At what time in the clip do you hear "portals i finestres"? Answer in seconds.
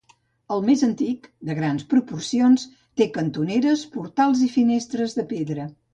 3.99-5.15